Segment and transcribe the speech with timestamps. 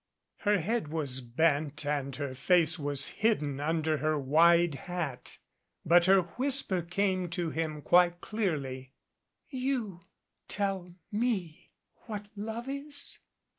[0.37, 5.37] Her head was bent and her face was hidden under her wide hat,
[5.85, 8.93] but her whisper came to him quite clearly.
[9.49, 10.01] "You
[10.47, 11.69] tell me
[12.07, 13.19] what love is?